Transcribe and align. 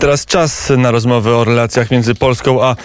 Teraz 0.00 0.26
czas 0.26 0.72
na 0.76 0.90
rozmowę 0.90 1.36
o 1.36 1.44
relacjach 1.44 1.90
między 1.90 2.14
Polską 2.14 2.64
a 2.64 2.76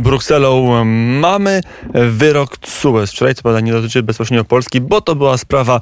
Brukselą. 0.00 0.84
Mamy 1.20 1.60
wyrok 1.94 2.58
TSUE. 2.58 3.06
Wczoraj 3.06 3.34
co 3.34 3.42
prawda 3.42 3.60
nie 3.60 3.72
dotyczy 3.72 4.02
bezpośrednio 4.02 4.44
Polski, 4.44 4.80
bo 4.80 5.00
to 5.00 5.14
była 5.14 5.38
sprawa 5.38 5.80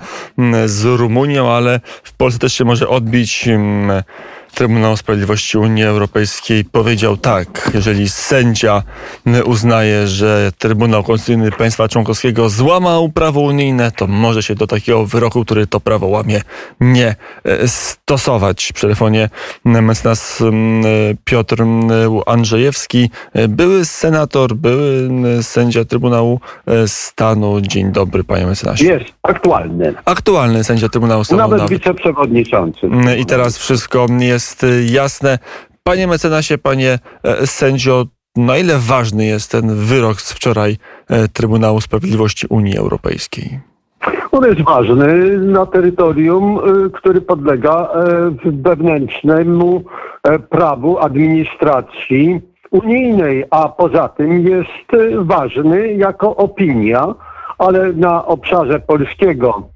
z 0.67 0.85
Rumunią, 0.85 1.51
ale 1.51 1.81
w 2.03 2.13
Polsce 2.13 2.39
też 2.39 2.53
się 2.53 2.65
może 2.65 2.89
odbić 2.89 3.49
Trybunał 4.57 4.97
Sprawiedliwości 4.97 5.59
Unii 5.59 5.85
Europejskiej 5.85 6.65
powiedział 6.65 7.17
tak, 7.17 7.71
jeżeli 7.75 8.09
sędzia 8.09 8.83
uznaje, 9.45 10.09
że 10.09 10.53
Trybunał 10.59 11.03
Konstytucyjny 11.03 11.53
państwa 11.53 11.89
członkowskiego 11.89 12.49
złamał 12.49 13.09
prawo 13.09 13.41
unijne, 13.41 13.93
to 13.93 14.07
może 14.07 14.43
się 14.43 14.55
do 14.55 14.67
takiego 14.67 15.07
wyroku, 15.07 15.45
który 15.45 15.67
to 15.67 15.81
prawo 15.81 16.07
łamie, 16.07 16.43
nie 16.81 17.15
e, 17.45 17.69
stosować. 17.69 18.73
Przy 18.73 18.83
telefonie 18.83 19.31
mecenas 19.65 20.43
Piotr 21.25 21.65
Andrzejewski, 22.27 23.11
e, 23.33 23.49
były 23.49 23.85
senator, 23.85 24.55
były 24.55 25.09
sędzia 25.43 25.85
Trybunału 25.85 26.41
e, 26.67 26.89
Stanu. 26.89 27.61
Dzień 27.61 27.93
dobry, 27.93 28.25
panie 28.25 28.47
mecenasie. 28.47 28.87
Jest 28.87 29.05
aktualny. 29.23 29.95
Aktualny 30.05 30.65
sędzia 30.65 30.89
Trybunału 30.89 31.25
Stanu. 31.25 31.39
Nawet, 31.39 31.59
nawet. 31.59 31.71
wiceprzewodniczący. 31.71 32.91
I 33.19 33.27
teraz 33.27 33.59
wszystko 33.59 34.07
jest 34.19 34.46
jest 34.47 34.65
y, 34.65 34.85
jasne. 34.85 35.39
Panie 35.83 36.07
mecenasie, 36.07 36.59
panie 36.59 36.99
e, 37.23 37.47
sędzio, 37.47 38.05
na 38.37 38.59
ile 38.59 38.79
ważny 38.79 39.25
jest 39.25 39.51
ten 39.51 39.75
wyrok 39.75 40.21
z 40.21 40.33
wczoraj 40.33 40.77
e, 41.11 41.29
Trybunału 41.29 41.81
Sprawiedliwości 41.81 42.47
Unii 42.47 42.77
Europejskiej? 42.77 43.61
On 44.33 44.45
jest 44.45 44.63
ważny 44.63 45.39
na 45.39 45.67
terytorium, 45.67 46.59
y, 46.87 46.91
który 46.91 47.21
podlega 47.21 47.75
e, 47.75 47.91
wewnętrznemu 48.45 49.85
prawu 50.51 50.99
administracji 50.99 52.41
unijnej, 52.71 53.45
a 53.51 53.69
poza 53.69 54.09
tym 54.09 54.49
jest 54.49 54.89
ważny 55.19 55.93
jako 55.93 56.37
opinia, 56.37 57.15
ale 57.59 57.93
na 57.93 58.27
obszarze 58.27 58.81
polskiego 58.81 59.76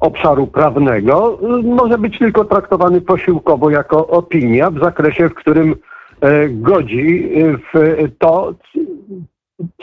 obszaru 0.00 0.46
prawnego 0.46 1.38
y, 1.58 1.62
może 1.62 1.98
być 1.98 2.18
tylko 2.18 2.44
traktowany 2.44 3.00
posiłkowo 3.00 3.70
jako 3.70 4.06
opinia 4.06 4.70
w 4.70 4.78
zakresie, 4.78 5.28
w 5.28 5.34
którym 5.34 5.74
e, 6.20 6.48
godzi 6.48 7.32
y, 7.38 7.58
w 7.58 7.96
to, 8.18 8.54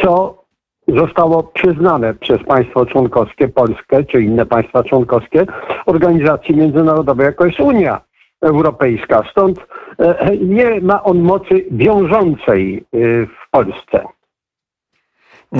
co 0.02 0.44
zostało 0.88 1.44
przyznane 1.44 2.14
przez 2.14 2.44
państwo 2.44 2.86
członkowskie, 2.86 3.47
Polskę 3.47 4.03
czy 4.03 4.22
inne 4.22 4.45
państwa 4.45 4.84
członkowskie, 4.84 5.45
organizacji 5.86 6.56
międzynarodowej, 6.56 7.25
jako 7.25 7.45
jest 7.45 7.59
Unia 7.59 8.02
Europejska. 8.41 9.23
Stąd 9.31 9.59
e, 10.00 10.38
nie 10.38 10.81
ma 10.81 11.03
on 11.03 11.22
mocy 11.22 11.66
wiążącej 11.72 12.86
y, 12.95 13.28
w 13.28 13.52
Polsce. 13.52 14.03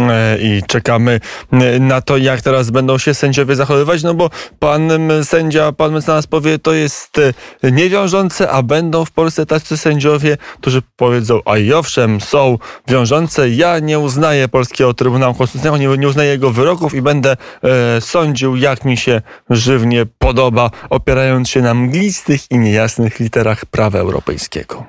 E, 0.02 0.38
i 0.42 0.64
czekamy 0.68 1.20
e, 1.52 1.80
na 1.80 2.02
to, 2.02 2.18
jak 2.18 2.42
teraz 2.42 2.70
będą 2.72 2.98
się 2.98 3.14
sędziowie 3.14 3.56
zachowywać, 3.56 4.04
no 4.04 4.14
bo 4.14 4.30
pan 4.60 4.92
sędzia, 5.24 5.72
pan 5.72 5.94
mecenas 5.94 6.28
powie, 6.28 6.60
to 6.60 6.74
jest 6.74 7.20
e, 7.64 7.72
niewiążące, 7.72 8.50
a 8.50 8.64
będą 8.64 9.06
w 9.06 9.12
Polsce 9.12 9.46
tacy 9.46 9.78
sędziowie, 9.78 10.38
którzy 10.62 10.82
powiedzą, 10.96 11.40
a 11.46 11.58
i 11.58 11.74
owszem, 11.74 12.22
są 12.22 12.58
wiążące, 12.88 13.50
ja 13.50 13.80
nie 13.80 14.00
uznaję 14.00 14.48
Polskiego 14.48 14.94
Trybunału 14.94 15.34
Konstytucyjnego, 15.34 15.78
nie, 15.78 15.98
nie 15.98 16.08
uznaję 16.08 16.30
jego 16.30 16.52
wyroków 16.52 16.94
i 16.94 17.02
będę 17.02 17.38
e, 17.64 18.02
sądził, 18.02 18.56
jak 18.56 18.86
mi 18.86 18.98
się 18.98 19.22
żywnie 19.50 20.06
podoba, 20.18 20.72
opierając 20.90 21.50
się 21.50 21.62
na 21.62 21.74
mglistych 21.74 22.52
i 22.52 22.58
niejasnych 22.58 23.20
literach 23.20 23.66
prawa 23.66 24.00
europejskiego. 24.00 24.86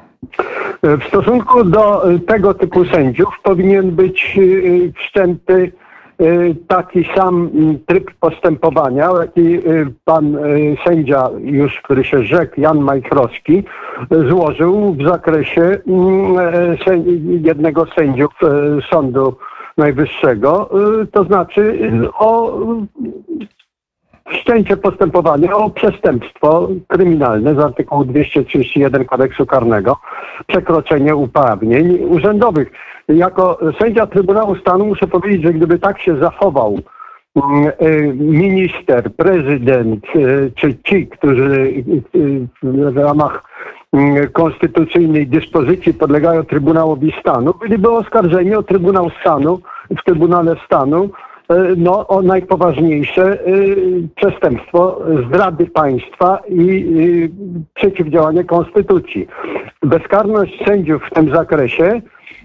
W 0.85 1.05
stosunku 1.09 1.65
do 1.65 2.11
y, 2.11 2.21
tego 2.21 2.55
typu 2.55 2.85
sędziów 2.85 3.35
powinien 3.43 3.91
być 3.91 4.35
y, 4.39 4.41
y, 4.41 4.93
wszczęty 4.97 5.73
taki 6.69 7.05
sam 7.15 7.51
mm, 7.55 7.79
tryb 7.87 8.11
postępowania, 8.21 9.11
jaki 9.21 9.59
pan 10.05 10.39
sędzia 10.87 11.29
już, 11.39 11.81
który 11.81 12.05
się 12.05 12.23
rzekł, 12.23 12.61
Jan 12.61 12.81
Majchrowski, 12.81 13.65
złożył 14.29 14.95
w 14.95 15.07
zakresie 15.07 15.63
mm, 15.63 16.37
jednego 17.45 17.87
z 17.87 17.95
sędziów 17.95 18.33
Sądu 18.91 19.37
Najwyższego, 19.77 20.71
to 21.13 21.25
znaczy 21.25 21.91
o 22.19 22.59
wszczęcie 24.29 24.77
postępowania 24.77 25.57
o 25.57 25.71
przestępstwo 25.71 26.69
kryminalne 26.89 27.55
z 27.55 27.59
artykułu 27.59 28.05
231 28.05 29.05
kodeksu 29.05 29.47
karnego, 29.47 29.97
przekroczenie 30.47 31.17
uprawnień 31.17 31.99
urzędowych. 32.05 32.73
Jako 33.09 33.59
sędzia 33.81 34.07
Trybunału 34.07 34.57
Stanu 34.57 34.87
muszę 34.87 35.07
powiedzieć, 35.07 35.43
że 35.43 35.53
gdyby 35.53 35.79
tak 35.79 36.01
się 36.01 36.17
zachował 36.17 36.79
mm, 37.37 37.73
y, 37.83 38.15
minister, 38.15 39.15
prezydent, 39.15 40.05
y, 40.17 40.53
czy 40.55 40.75
ci, 40.85 41.07
którzy 41.07 41.85
y, 42.15 42.49
w 42.63 42.97
ramach 42.97 43.45
mm, 43.93 44.29
konstytucyjnej 44.33 45.27
dyspozycji 45.27 45.95
podlegają 45.95 46.45
Trybunałowi 46.45 47.15
Stanu, 47.21 47.55
byliby 47.61 47.91
oskarżeni 47.91 48.55
o 48.55 48.63
Trybunał 48.63 49.11
Stanu 49.21 49.61
w 49.91 50.05
Trybunale 50.05 50.57
Stanu 50.67 51.11
E, 51.11 51.34
no, 51.77 52.07
o 52.07 52.23
najpoważniejsze 52.23 53.33
e, 53.33 53.47
przestępstwo 54.17 55.01
zdrady 55.29 55.67
państwa 55.67 56.39
i 56.49 57.31
przeciwdziałanie 57.75 58.45
konstytucji. 58.45 59.27
Bezkarność 59.83 60.65
sędziów 60.67 61.03
w 61.11 61.15
tym 61.15 61.31
zakresie 61.31 62.01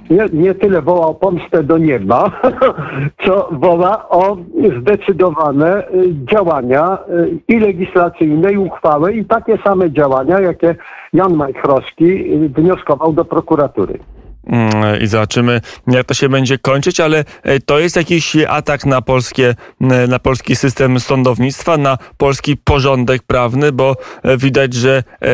nie, 0.09 0.25
nie 0.33 0.55
tyle 0.55 0.81
woła 0.81 1.07
o 1.07 1.13
pomstę 1.13 1.63
do 1.63 1.77
nieba, 1.77 2.31
co 3.25 3.49
woła 3.51 4.09
o 4.09 4.37
zdecydowane 4.79 5.87
e, 5.87 5.91
działania 6.31 6.97
i 7.47 7.59
legislacyjne, 7.59 8.53
i 8.53 8.57
uchwałe, 8.57 9.13
i 9.13 9.25
takie 9.25 9.57
same 9.57 9.91
działania, 9.91 10.39
jakie 10.39 10.75
Jan 11.13 11.35
Majchrowski 11.35 12.37
wnioskował 12.49 13.13
do 13.13 13.25
prokuratury. 13.25 13.99
Mm, 14.49 15.01
i 15.01 15.07
zobaczymy, 15.07 15.61
jak 15.87 16.05
to 16.05 16.13
się 16.13 16.29
będzie 16.29 16.57
kończyć, 16.57 16.99
ale 16.99 17.25
e, 17.43 17.59
to 17.59 17.79
jest 17.79 17.95
jakiś 17.95 18.35
atak 18.47 18.85
na 18.85 19.01
polskie, 19.01 19.55
na 20.07 20.19
polski 20.19 20.55
system 20.55 20.99
sądownictwa, 20.99 21.77
na 21.77 21.97
polski 22.17 22.57
porządek 22.57 23.23
prawny, 23.23 23.71
bo 23.71 23.95
e, 24.23 24.37
widać, 24.37 24.73
że 24.73 25.03
e, 25.21 25.27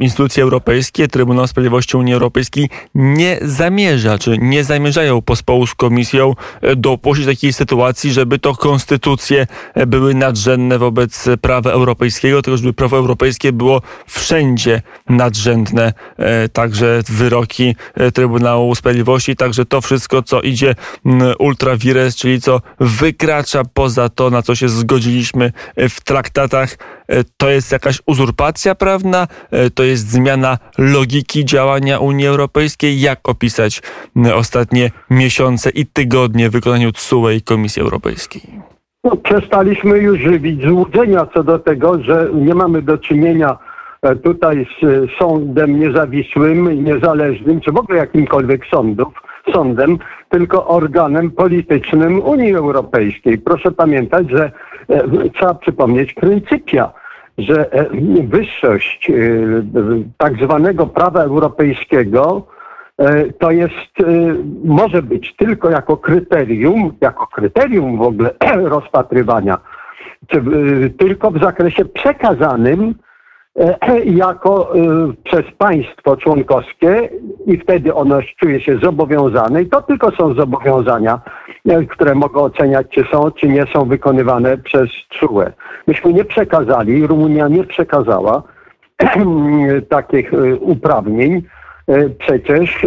instytucje 0.00 0.42
europejskie, 0.42 1.08
Trybunał 1.08 1.46
Sprawiedliwości 1.46 1.96
Unii 1.96 2.14
Europejskiej 2.14 2.68
nie 2.94 3.38
zamierza, 3.42 4.18
czy 4.18 4.38
nie 4.38 4.64
zamierzają 4.64 5.22
pospołu 5.22 5.66
z 5.66 5.74
komisją 5.74 6.34
dopuścić 6.76 7.26
takiej 7.26 7.52
sytuacji, 7.52 8.12
żeby 8.12 8.38
to 8.38 8.54
konstytucje 8.54 9.46
były 9.86 10.14
nadrzędne 10.14 10.78
wobec 10.78 11.28
prawa 11.40 11.70
europejskiego, 11.70 12.42
tylko 12.42 12.56
żeby 12.56 12.72
prawo 12.72 12.96
europejskie 12.96 13.52
było 13.52 13.82
wszędzie 14.06 14.82
nadrzędne, 15.08 15.92
także 16.52 17.02
wyroki 17.08 17.76
Trybunału 18.14 18.51
Trybunału 18.52 18.74
Sprawiedliwości, 18.74 19.36
także 19.36 19.64
to 19.64 19.80
wszystko, 19.80 20.22
co 20.22 20.40
idzie 20.40 20.74
mm, 21.06 21.34
ultra 21.38 21.76
vires, 21.76 22.16
czyli 22.16 22.40
co 22.40 22.60
wykracza 22.80 23.62
poza 23.74 24.08
to, 24.08 24.30
na 24.30 24.42
co 24.42 24.54
się 24.54 24.68
zgodziliśmy 24.68 25.52
e, 25.76 25.88
w 25.88 26.00
traktatach, 26.00 26.76
e, 27.08 27.24
to 27.36 27.50
jest 27.50 27.72
jakaś 27.72 28.02
uzurpacja 28.06 28.74
prawna, 28.74 29.28
e, 29.50 29.70
to 29.70 29.82
jest 29.82 30.10
zmiana 30.10 30.58
logiki 30.78 31.44
działania 31.44 31.98
Unii 31.98 32.26
Europejskiej. 32.26 33.00
Jak 33.00 33.28
opisać 33.28 33.82
mm, 34.16 34.38
ostatnie 34.38 34.90
miesiące 35.10 35.70
i 35.70 35.86
tygodnie 35.86 36.48
w 36.48 36.52
wykonaniu 36.52 36.92
TSUE 36.92 37.30
i 37.30 37.42
Komisji 37.42 37.82
Europejskiej? 37.82 38.42
No, 39.04 39.16
przestaliśmy 39.16 39.98
już 39.98 40.20
żywić 40.20 40.62
złudzenia 40.62 41.26
co 41.34 41.44
do 41.44 41.58
tego, 41.58 42.02
że 42.02 42.28
nie 42.34 42.54
mamy 42.54 42.82
do 42.82 42.98
czynienia 42.98 43.58
tutaj 44.22 44.66
z 44.80 44.84
e, 44.84 44.88
sądem 45.18 45.80
niezawisłym, 45.80 46.84
niezależnym, 46.84 47.60
czy 47.60 47.72
w 47.72 47.76
ogóle 47.76 47.98
jakimkolwiek 47.98 48.66
sądów, 48.66 49.22
sądem, 49.52 49.98
tylko 50.28 50.66
organem 50.66 51.30
politycznym 51.30 52.22
Unii 52.22 52.54
Europejskiej. 52.54 53.38
Proszę 53.38 53.70
pamiętać, 53.70 54.30
że 54.30 54.52
e, 54.88 55.30
trzeba 55.30 55.54
przypomnieć 55.54 56.14
pryncypia, 56.14 56.92
że 57.38 57.70
wyższość 58.24 59.12
tak 60.18 60.36
zwanego 60.44 60.86
prawa 60.86 61.22
europejskiego 61.22 62.46
to 63.38 63.50
jest, 63.50 63.92
może 64.64 65.02
być 65.02 65.36
tylko 65.36 65.70
jako 65.70 65.96
kryterium, 65.96 66.92
jako 67.00 67.26
kryterium 67.26 67.98
w 67.98 68.02
ogóle 68.02 68.30
rozpatrywania, 68.76 69.58
czy 70.26 70.42
tylko 70.98 71.30
w 71.30 71.40
zakresie 71.40 71.84
przekazanym 71.84 72.94
E, 72.94 73.11
jako 74.04 74.76
e, 74.76 74.78
przez 75.24 75.42
państwo 75.58 76.16
członkowskie 76.16 77.08
i 77.46 77.58
wtedy 77.58 77.94
ono 77.94 78.20
czuje 78.40 78.60
się 78.60 78.78
zobowiązane 78.78 79.62
i 79.62 79.66
to 79.66 79.82
tylko 79.82 80.10
są 80.10 80.34
zobowiązania, 80.34 81.20
e, 81.68 81.84
które 81.84 82.14
mogą 82.14 82.40
oceniać, 82.40 82.86
czy 82.90 83.04
są, 83.12 83.30
czy 83.30 83.48
nie 83.48 83.66
są 83.72 83.84
wykonywane 83.84 84.58
przez 84.58 84.88
TSUE. 85.10 85.52
Myśmy 85.86 86.12
nie 86.12 86.24
przekazali, 86.24 87.06
Rumunia 87.06 87.48
nie 87.48 87.64
przekazała 87.64 88.42
takich 89.88 90.30
uprawnień 90.60 91.42
przecież. 92.18 92.86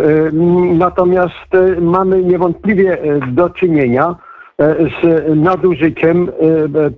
Natomiast 0.73 1.51
mamy 1.81 2.23
niewątpliwie 2.23 2.97
do 3.27 3.50
czynienia 3.50 4.15
z 4.60 5.25
nadużyciem 5.36 6.31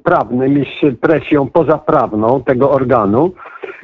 prawnym 0.03 0.61
i 0.61 0.65
z 0.65 0.99
presją 0.99 1.49
pozaprawną 1.49 2.43
tego 2.43 2.71
organu. 2.71 3.31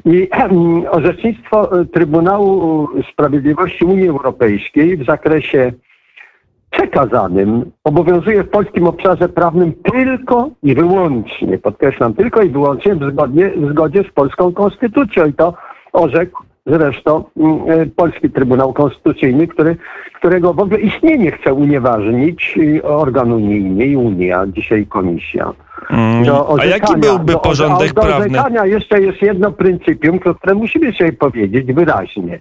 I 0.05 0.29
orzecznictwo 0.97 1.69
Trybunału 1.93 2.87
Sprawiedliwości 3.13 3.85
Unii 3.85 4.07
Europejskiej 4.07 4.97
w 4.97 5.05
zakresie 5.05 5.71
przekazanym 6.69 7.71
obowiązuje 7.83 8.43
w 8.43 8.49
polskim 8.49 8.87
obszarze 8.87 9.29
prawnym 9.29 9.73
tylko 9.73 10.49
i 10.63 10.75
wyłącznie, 10.75 11.57
podkreślam, 11.57 12.13
tylko 12.13 12.41
i 12.41 12.49
wyłącznie 12.49 12.95
w, 12.95 12.99
w 13.57 13.71
zgodzie 13.71 14.03
z 14.03 14.13
polską 14.13 14.53
konstytucją. 14.53 15.25
I 15.25 15.33
to 15.33 15.53
orzekł 15.93 16.43
zresztą 16.65 17.23
mm, 17.37 17.71
e, 17.81 17.85
Polski 17.85 18.29
Trybunał 18.29 18.73
Konstytucyjny, 18.73 19.47
który, 19.47 19.77
którego 20.15 20.53
w 20.53 20.59
ogóle 20.59 20.79
istnienie 20.79 21.31
chce 21.31 21.53
unieważnić 21.53 22.59
organ 22.83 23.31
unijny 23.31 23.85
i 23.85 23.95
Unia, 23.95 24.45
dzisiaj 24.47 24.85
Komisja. 24.85 25.53
Mm, 25.89 26.23
a 26.59 26.65
jaki 26.65 26.97
byłby 26.97 27.33
porządek 27.33 27.93
do, 27.93 28.01
do 28.01 28.07
prawny? 28.07 28.39
Do 28.57 28.65
jeszcze 28.65 29.01
jest 29.01 29.21
jedno 29.21 29.51
pryncypium, 29.51 30.19
które 30.19 30.55
musimy 30.55 30.93
sobie 30.93 31.13
powiedzieć 31.13 31.73
wyraźnie, 31.73 32.39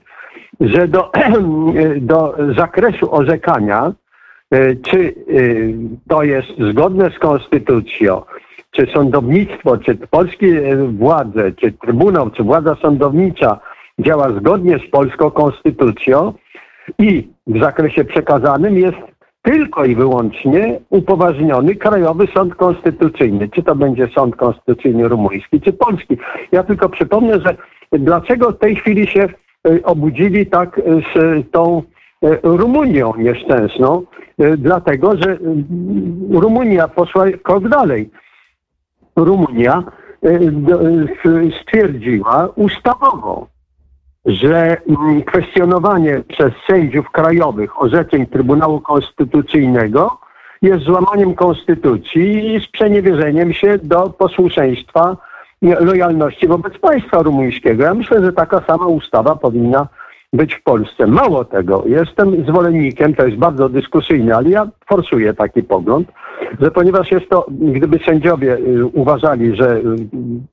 że 0.60 0.88
do, 0.88 1.12
do 2.00 2.34
zakresu 2.56 3.14
orzekania 3.14 3.92
E, 4.52 4.76
czy 4.76 4.98
e, 4.98 5.12
to 6.08 6.22
jest 6.22 6.48
zgodne 6.70 7.10
z 7.10 7.18
konstytucją, 7.18 8.22
czy 8.70 8.86
sądownictwo, 8.94 9.78
czy 9.78 9.94
polskie 9.94 10.46
e, 10.46 10.76
władze, 10.76 11.52
czy 11.52 11.72
trybunał, 11.72 12.30
czy 12.30 12.42
władza 12.42 12.76
sądownicza 12.82 13.60
działa 13.98 14.32
zgodnie 14.32 14.78
z 14.78 14.90
polską 14.90 15.30
konstytucją 15.30 16.32
i 16.98 17.28
w 17.46 17.60
zakresie 17.60 18.04
przekazanym 18.04 18.78
jest 18.78 18.98
tylko 19.42 19.84
i 19.84 19.94
wyłącznie 19.94 20.80
upoważniony 20.90 21.74
Krajowy 21.74 22.26
Sąd 22.34 22.54
Konstytucyjny. 22.54 23.48
Czy 23.48 23.62
to 23.62 23.74
będzie 23.74 24.08
Sąd 24.14 24.36
Konstytucyjny 24.36 25.08
rumuński, 25.08 25.60
czy 25.60 25.72
polski. 25.72 26.16
Ja 26.52 26.62
tylko 26.62 26.88
przypomnę, 26.88 27.40
że 27.40 27.56
dlaczego 27.92 28.52
w 28.52 28.58
tej 28.58 28.76
chwili 28.76 29.06
się 29.06 29.28
obudzili 29.84 30.46
tak 30.46 30.80
z 31.14 31.50
tą 31.50 31.82
Rumunią 32.42 33.12
nieszczęsną, 33.18 34.02
dlatego 34.58 35.16
że 35.16 35.38
Rumunia 36.30 36.88
poszła 36.88 37.24
krok 37.42 37.68
dalej. 37.68 38.10
Rumunia 39.16 39.82
stwierdziła 41.60 42.48
ustawowo, 42.54 43.46
że 44.26 44.76
mm, 44.88 45.22
kwestionowanie 45.22 46.22
przez 46.28 46.52
sędziów 46.66 47.10
krajowych 47.10 47.82
orzeczeń 47.82 48.26
Trybunału 48.26 48.80
Konstytucyjnego 48.80 50.18
jest 50.62 50.84
złamaniem 50.84 51.34
konstytucji 51.34 52.54
i 52.54 52.60
sprzeniewierzeniem 52.60 53.52
się 53.52 53.78
do 53.78 54.10
posłuszeństwa 54.10 55.16
lojalności 55.62 56.48
wobec 56.48 56.78
państwa 56.78 57.22
rumuńskiego. 57.22 57.82
Ja 57.82 57.94
myślę, 57.94 58.24
że 58.24 58.32
taka 58.32 58.62
sama 58.66 58.86
ustawa 58.86 59.36
powinna 59.36 59.88
być 60.32 60.54
w 60.54 60.62
Polsce. 60.62 61.06
Mało 61.06 61.44
tego, 61.44 61.84
jestem 61.86 62.44
zwolennikiem, 62.44 63.14
to 63.14 63.26
jest 63.26 63.38
bardzo 63.38 63.68
dyskusyjne, 63.68 64.36
ale 64.36 64.50
ja 64.50 64.68
forsuję 64.88 65.34
taki 65.34 65.62
pogląd, 65.62 66.08
że 66.60 66.70
ponieważ 66.70 67.10
jest 67.10 67.28
to, 67.28 67.46
gdyby 67.50 67.98
sędziowie 67.98 68.56
y, 68.56 68.86
uważali, 68.86 69.56
że 69.56 69.76
y, 69.76 69.82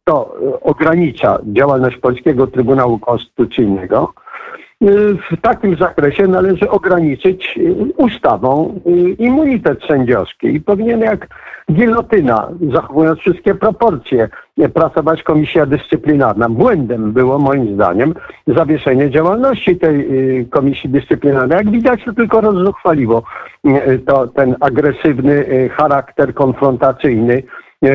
to 0.03 0.35
ogranicza 0.61 1.39
działalność 1.43 1.97
Polskiego 1.97 2.47
Trybunału 2.47 2.99
Konstytucyjnego, 2.99 4.13
y, 4.13 4.28
w 5.31 5.41
takim 5.41 5.77
zakresie 5.77 6.27
należy 6.27 6.69
ograniczyć 6.69 7.59
ustawą 7.97 8.79
immunitet 9.19 9.79
sędziowski 9.87 10.47
i 10.47 10.61
powinien 10.61 10.99
jak 10.99 11.27
gilotyna, 11.71 12.49
zachowując 12.73 13.19
wszystkie 13.19 13.55
proporcje, 13.55 14.29
pracować 14.73 15.23
komisja 15.23 15.65
dyscyplinarna. 15.65 16.49
Błędem 16.49 17.11
było 17.11 17.39
moim 17.39 17.75
zdaniem 17.75 18.13
zawieszenie 18.47 19.09
działalności 19.09 19.77
tej 19.77 19.95
y, 20.39 20.45
komisji 20.49 20.89
dyscyplinarnej. 20.89 21.57
Jak 21.57 21.71
widać, 21.71 22.03
to 22.05 22.13
tylko 22.13 22.41
rozzuchwaliło 22.41 23.23
y, 23.67 23.99
to, 23.99 24.27
ten 24.27 24.55
agresywny 24.59 25.33
y, 25.33 25.69
charakter 25.69 26.33
konfrontacyjny 26.33 27.43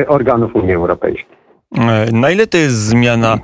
organów 0.07 0.55
Unii 0.55 0.73
Europejskiej. 0.73 1.35
E, 1.77 2.11
na 2.11 2.31
ile 2.31 2.47
to 2.47 2.57
jest 2.57 2.75
zmiana 2.75 3.37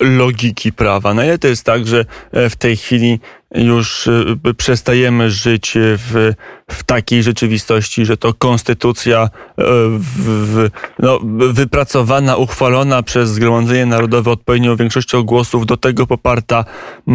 logiki 0.00 0.72
prawa? 0.72 1.14
Na 1.14 1.24
ile 1.24 1.38
to 1.38 1.48
jest 1.48 1.64
tak, 1.64 1.86
że 1.86 2.04
e, 2.32 2.50
w 2.50 2.56
tej 2.56 2.76
chwili 2.76 3.20
już 3.54 4.08
przestajemy 4.56 5.30
żyć 5.30 5.72
w 5.76 6.32
w 6.70 6.82
takiej 6.82 7.22
rzeczywistości, 7.22 8.04
że 8.04 8.16
to 8.16 8.34
konstytucja 8.34 9.22
e, 9.22 9.28
w, 9.98 10.00
w, 10.26 10.70
no, 10.98 11.18
wypracowana, 11.52 12.36
uchwalona 12.36 13.02
przez 13.02 13.30
Zgromadzenie 13.30 13.86
Narodowe 13.86 14.30
odpowiednią 14.30 14.76
większością 14.76 15.22
głosów, 15.22 15.66
do 15.66 15.76
tego 15.76 16.06
poparta 16.06 16.64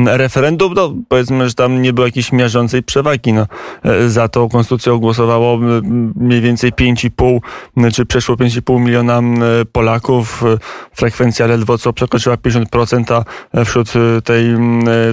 referendum, 0.05 0.73
no 0.73 0.93
powiedzmy, 1.09 1.49
że 1.49 1.55
tam 1.55 1.81
nie 1.81 1.93
było 1.93 2.07
jakiejś 2.07 2.31
miażdżącej 2.31 2.83
przewagi. 2.83 3.33
No, 3.33 3.47
e, 3.83 4.09
za 4.09 4.27
tą 4.27 4.49
konstytucją 4.49 4.97
głosowało 4.97 5.57
mniej 6.15 6.41
więcej 6.41 6.73
5,5 6.73 7.91
czy 7.93 8.05
przeszło 8.05 8.35
5,5 8.35 8.79
miliona 8.79 9.21
Polaków. 9.71 10.43
Frekwencja 10.93 11.47
ledwo 11.47 11.77
co 11.77 11.93
przekroczyła 11.93 12.35
50%, 12.35 13.23
a 13.53 13.63
wśród 13.63 13.93
tej, 14.23 14.45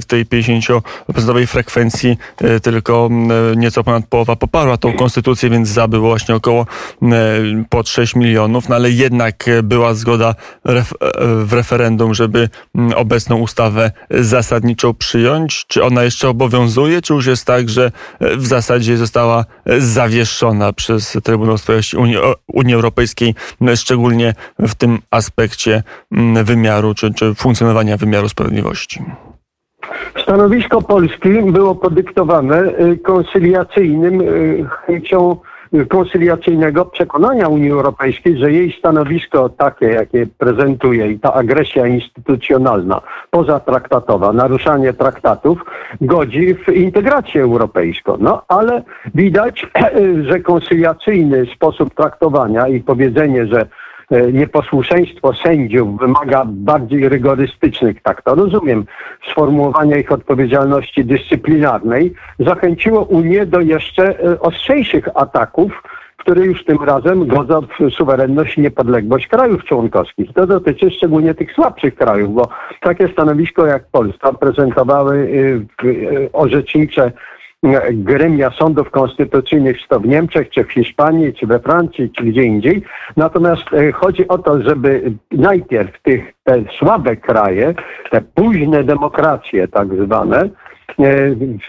tej 0.07 0.27
50% 0.27 1.47
frekwencji 1.47 2.17
e, 2.39 2.61
tylko 2.61 3.09
nieco 3.57 3.85
ponad 3.85 4.07
połowa 4.07 4.32
poparła 4.37 4.77
tą 4.77 4.93
konstytucję, 4.93 5.51
więc 5.51 5.69
za 5.69 5.89
było 5.89 6.09
właśnie 6.09 6.35
około 6.35 6.67
e, 7.03 7.07
pod 7.69 7.89
6 7.89 8.17
milionów, 8.17 8.69
no 8.69 8.75
ale 8.75 8.91
jednak 8.91 9.51
była 9.63 9.95
zgoda 9.95 10.35
ref, 10.65 10.93
e, 10.93 11.11
w 11.45 11.53
referendum, 11.53 12.15
żeby 12.15 12.49
obecną 12.97 13.37
ustawę 13.37 13.91
zasadniczą 14.11 14.95
przyjąć. 14.95 15.65
Czy 15.67 15.85
ona 15.85 16.05
jeszcze 16.05 16.29
obowiązuje, 16.29 17.03
czy 17.03 17.15
już 17.15 17.27
jest 17.27 17.45
tak, 17.45 17.69
że 17.69 17.93
e, 18.21 18.37
w 18.37 18.47
zasadzie 18.47 18.97
została 18.97 19.45
zawieszona 19.79 20.73
przez 20.73 21.19
Trybunał 21.23 21.59
Sprawiedliwości 21.59 21.97
Unii, 21.97 22.17
Unii 22.47 22.75
Europejskiej, 22.75 23.35
szczególnie 23.77 24.35
w 24.59 24.75
tym 24.75 24.99
aspekcie 25.11 25.83
wymiaru, 26.45 26.95
czy, 26.95 27.15
czy 27.15 27.35
funkcjonowania 27.35 27.97
wymiaru 27.97 28.29
sprawiedliwości? 28.29 29.03
Stanowisko 30.23 30.83
Polski 30.83 31.29
było 31.43 31.75
podyktowane 31.75 32.63
y, 32.63 32.99
konsyliacyjnym 32.99 34.21
y, 34.21 34.67
chęcią 34.87 35.37
y, 35.75 35.87
konsyliacyjnego 35.87 36.85
przekonania 36.85 37.49
Unii 37.49 37.71
Europejskiej, 37.71 38.39
że 38.39 38.53
jej 38.53 38.77
stanowisko 38.79 39.49
takie, 39.49 39.87
jakie 39.87 40.27
prezentuje 40.39 41.11
i 41.11 41.19
ta 41.19 41.35
agresja 41.35 41.87
instytucjonalna, 41.87 43.01
pozatraktatowa, 43.31 44.33
naruszanie 44.33 44.93
traktatów, 44.93 45.59
godzi 46.01 46.55
w 46.55 46.69
integrację 46.69 47.43
europejską. 47.43 48.17
No 48.21 48.43
ale 48.49 48.83
widać, 49.15 49.67
że 50.29 50.41
konsyliacyjny 50.41 51.47
sposób 51.55 51.95
traktowania 51.95 52.69
i 52.69 52.81
powiedzenie, 52.81 53.47
że 53.47 53.67
nieposłuszeństwo 54.33 55.35
sędziów 55.35 55.99
wymaga 55.99 56.45
bardziej 56.47 57.09
rygorystycznych, 57.09 58.03
tak 58.03 58.23
to 58.23 58.35
rozumiem, 58.35 58.85
sformułowania 59.31 59.97
ich 59.97 60.13
odpowiedzialności 60.13 61.05
dyscyplinarnej, 61.05 62.15
zachęciło 62.39 63.03
Unię 63.03 63.47
do 63.47 63.61
jeszcze 63.61 64.25
e, 64.25 64.41
ostrzejszych 64.41 65.09
ataków, 65.15 65.83
które 66.17 66.47
już 66.47 66.65
tym 66.65 66.79
razem 66.85 67.27
godzą 67.27 67.61
w 67.61 67.91
suwerenność 67.91 68.59
i 68.59 68.61
niepodległość 68.61 69.27
krajów 69.27 69.65
członkowskich. 69.65 70.33
To 70.33 70.47
dotyczy 70.47 70.91
szczególnie 70.91 71.35
tych 71.35 71.53
słabszych 71.53 71.95
krajów, 71.95 72.35
bo 72.35 72.49
takie 72.81 73.09
stanowisko 73.09 73.67
jak 73.67 73.85
Polska 73.87 74.33
prezentowały 74.33 75.29
e, 75.85 76.33
orzecznicze 76.33 77.13
gremia 77.93 78.51
sądów 78.51 78.91
konstytucyjnych, 78.91 79.81
czy 79.81 79.89
to 79.89 80.01
w 80.01 80.07
Niemczech, 80.07 80.51
czy 80.51 80.65
w 80.65 80.73
Hiszpanii, 80.73 81.35
czy 81.35 81.47
we 81.47 81.59
Francji, 81.59 82.11
czy 82.11 82.25
gdzie 82.25 82.45
indziej. 82.45 82.83
Natomiast 83.17 83.63
e, 83.73 83.93
chodzi 83.93 84.29
o 84.29 84.39
to, 84.39 84.63
żeby 84.63 85.13
najpierw 85.31 86.03
tych, 86.03 86.33
te 86.45 86.65
słabe 86.79 87.17
kraje, 87.17 87.75
te 88.11 88.21
późne 88.21 88.85
demokracje 88.85 89.69
tak 89.69 89.89
zwane, 90.05 90.49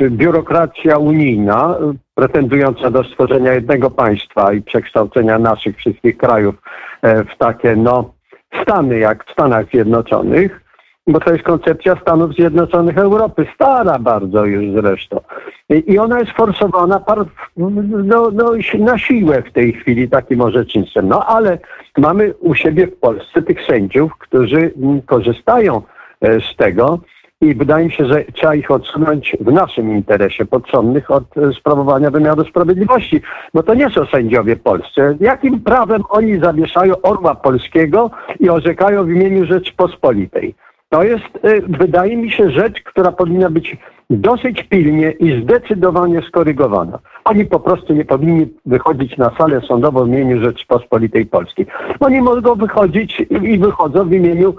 e, 0.02 0.10
biurokracja 0.10 0.98
unijna, 0.98 1.78
pretendująca 2.16 2.92
do 2.92 3.04
stworzenia 3.04 3.54
jednego 3.54 3.90
państwa 3.90 4.54
i 4.54 4.62
przekształcenia 4.62 5.40
naszych 5.40 5.78
wszystkich 5.78 6.18
krajów 6.18 6.56
e, 7.02 7.24
w 7.24 7.38
takie 7.38 7.76
no, 7.76 8.14
stany 8.62 9.00
jak 9.00 9.26
w 9.26 9.32
Stanach 9.32 9.66
Zjednoczonych, 9.74 10.64
bo 11.08 11.20
to 11.20 11.32
jest 11.32 11.44
koncepcja 11.44 11.96
Stanów 12.02 12.34
Zjednoczonych 12.34 12.98
Europy, 12.98 13.46
stara 13.56 14.00
bardzo 14.00 14.46
już 14.46 14.82
zresztą. 14.82 15.20
I 15.70 16.00
ona 16.00 16.20
jest 16.20 16.32
forsowana 16.32 17.00
par, 17.00 17.26
no, 17.58 18.32
no, 18.32 18.52
na 18.80 18.98
siłę 18.98 19.42
w 19.42 19.52
tej 19.52 19.74
chwili 19.74 20.10
takim 20.10 20.42
orzecznictwem. 20.42 21.08
No 21.08 21.26
ale 21.26 21.60
mamy 21.98 22.34
u 22.40 22.56
siebie 22.56 22.88
w 22.88 22.98
Polsce 22.98 23.42
tych 23.42 23.66
sędziów, 23.66 24.12
którzy 24.18 24.74
korzystają 25.06 25.82
e, 26.22 26.42
z 26.42 26.56
tego 26.56 27.00
i 27.42 27.56
wydaje 27.56 27.86
mi 27.86 27.92
się, 27.92 28.06
że 28.06 28.24
trzeba 28.34 28.56
ich 28.56 28.72
odsunąć 28.72 29.36
w 29.40 29.52
naszym 29.52 29.92
interesie 29.92 30.46
podsądnych 30.46 31.12
od 31.12 31.38
e, 31.38 31.54
sprawowania 31.54 32.12
wymiaru 32.12 32.46
sprawiedliwości, 32.46 33.22
bo 33.54 33.64
to 33.64 33.74
nie 33.74 33.90
są 33.90 34.06
sędziowie 34.06 34.56
polscy. 34.56 35.18
Jakim 35.20 35.60
prawem 35.60 36.04
oni 36.10 36.40
zawieszają 36.40 37.02
orła 37.02 37.36
polskiego 37.36 38.12
i 38.40 38.50
orzekają 38.50 39.06
w 39.06 39.10
imieniu 39.10 39.46
Rzeczpospolitej? 39.46 40.56
To 40.94 41.04
jest, 41.04 41.46
y, 41.46 41.62
wydaje 41.68 42.18
mi 42.18 42.32
się, 42.32 42.52
rzecz, 42.52 42.84
która 42.84 43.12
powinna 43.12 43.50
być 43.50 43.78
dosyć 44.10 44.64
pilnie 44.64 45.12
i 45.12 45.42
zdecydowanie 45.44 46.22
skorygowana. 46.22 47.00
Oni 47.26 47.46
po 47.46 47.60
prostu 47.60 47.94
nie 47.94 48.06
powinni 48.06 48.48
wychodzić 48.66 49.18
na 49.18 49.32
salę 49.38 49.62
sądową 49.68 50.06
w 50.06 50.08
imieniu 50.08 50.42
Rzeczypospolitej 50.42 51.26
Polskiej. 51.26 51.66
Oni 52.00 52.22
mogą 52.22 52.56
wychodzić 52.56 53.26
i 53.42 53.58
wychodzą 53.58 54.10
w 54.10 54.14
imieniu 54.14 54.56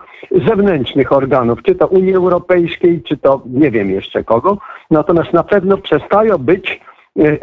zewnętrznych 0.49 1.13
organów, 1.13 1.63
czy 1.63 1.75
to 1.75 1.87
Unii 1.87 2.15
Europejskiej, 2.15 3.03
czy 3.03 3.17
to 3.17 3.43
nie 3.47 3.71
wiem 3.71 3.91
jeszcze 3.91 4.25
kogo. 4.25 4.59
Natomiast 4.91 5.33
na 5.33 5.43
pewno 5.43 5.79
przestają 5.79 6.39
być 6.39 6.81
y, 7.19 7.23
y, 7.23 7.39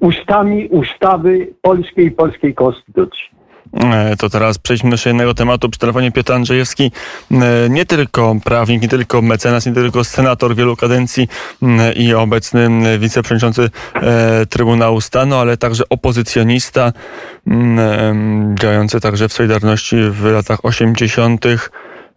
ustami 0.00 0.68
ustawy 0.68 1.48
polskiej 1.62 2.06
i 2.06 2.10
polskiej 2.10 2.54
konstytucji. 2.54 3.39
E, 3.74 4.16
to 4.16 4.30
teraz 4.30 4.58
przejdźmy 4.58 4.90
do 4.90 4.94
jeszcze 4.94 5.10
jednego 5.10 5.34
tematu. 5.34 5.68
Przy 5.68 5.80
telefonie 5.80 6.12
Piotr 6.12 6.32
Andrzejewski, 6.32 6.92
e, 7.30 7.36
nie 7.70 7.86
tylko 7.86 8.36
prawnik, 8.44 8.82
nie 8.82 8.88
tylko 8.88 9.22
mecenas, 9.22 9.66
nie 9.66 9.72
tylko 9.72 10.04
senator 10.04 10.56
wielu 10.56 10.76
kadencji 10.76 11.28
i 11.96 12.14
obecny 12.14 12.98
wiceprzewodniczący 12.98 13.70
e, 13.94 14.46
Trybunału 14.46 15.00
Stanu, 15.00 15.36
ale 15.36 15.56
także 15.56 15.84
opozycjonista, 15.88 16.92
działający 18.54 19.00
także 19.00 19.28
w 19.28 19.32
Solidarności 19.32 19.96
w 20.10 20.24
latach 20.24 20.64
80. 20.64 21.46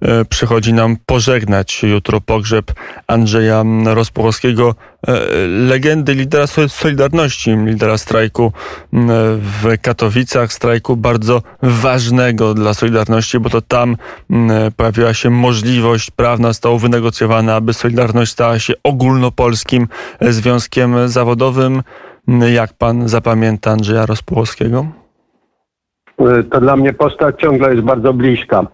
E, 0.04 0.26
przychodzi 0.26 0.74
nam 0.74 0.98
pożegnać 1.06 1.84
jutro 1.84 2.22
pogrzeb 2.22 2.72
Andrzeja 3.08 3.64
Rospuchowskiego, 3.86 4.76
e, 5.08 5.14
legendy 5.48 6.14
lidera 6.14 6.48
Solidarności, 6.68 7.56
lidera 7.66 7.98
strajku 7.98 8.52
w 9.40 9.78
Katowicach, 9.82 10.54
strajku 10.54 10.98
bardzo 10.98 11.42
ważnego 11.62 12.54
dla 12.54 12.74
Solidarności, 12.74 13.40
bo 13.40 13.50
to 13.50 13.62
tam 13.62 13.98
pojawiła 14.78 15.14
się 15.14 15.30
możliwość 15.30 16.12
prawna, 16.12 16.48
została 16.48 16.80
wynegocjowana, 16.80 17.56
aby 17.56 17.74
Solidarność 17.74 18.32
stała 18.32 18.60
się 18.60 18.74
ogólnopolskim 18.84 19.88
związkiem 20.22 21.10
zawodowym. 21.10 21.84
Jak 22.54 22.74
pan 22.74 23.10
zapamięta 23.10 23.72
Andrzeja 23.72 24.06
Rospuchowskiego? 24.06 25.03
E, 26.20 26.44
to 26.44 26.62
dla 26.62 26.76
mnie 26.76 26.94
postać 26.94 27.42
ciągle 27.42 27.72
jest 27.72 27.84
bardzo 27.84 28.14
bliska. 28.14 28.68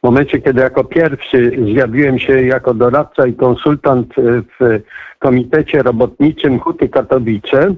W 0.00 0.02
momencie, 0.02 0.38
kiedy 0.38 0.60
jako 0.60 0.84
pierwszy 0.84 1.52
zjawiłem 1.72 2.18
się 2.18 2.42
jako 2.42 2.74
doradca 2.74 3.26
i 3.26 3.34
konsultant 3.34 4.18
e, 4.18 4.22
w 4.60 4.80
Komitecie 5.18 5.82
Robotniczym 5.82 6.58
Huty 6.58 6.88
Katowice, 6.88 7.74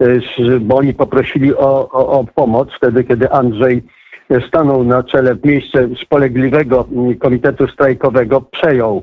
e, 0.00 0.06
bo 0.60 0.76
oni 0.76 0.94
poprosili 0.94 1.54
o, 1.54 1.90
o, 1.90 2.20
o 2.20 2.24
pomoc 2.34 2.68
wtedy, 2.76 3.04
kiedy 3.04 3.30
Andrzej 3.30 3.82
stanął 4.48 4.84
na 4.84 5.02
czele 5.02 5.34
w 5.34 5.44
miejsce 5.44 5.88
spolegliwego 6.04 6.88
komitetu 7.20 7.68
strajkowego, 7.68 8.40
przejął 8.40 9.00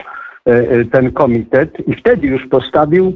ten 0.92 1.12
komitet 1.12 1.88
i 1.88 1.96
wtedy 1.96 2.28
już 2.28 2.48
postawił 2.48 3.14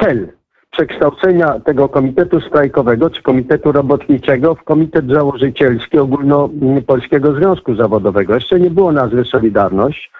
cel 0.00 0.28
przekształcenia 0.70 1.60
tego 1.60 1.88
komitetu 1.88 2.40
strajkowego 2.40 3.10
czy 3.10 3.22
komitetu 3.22 3.72
robotniczego 3.72 4.54
w 4.54 4.62
komitet 4.62 5.06
założycielski 5.06 5.98
ogólnopolskiego 5.98 7.34
związku 7.34 7.74
zawodowego. 7.74 8.34
Jeszcze 8.34 8.60
nie 8.60 8.70
było 8.70 8.92
nazwy 8.92 9.24
Solidarność. 9.24 10.10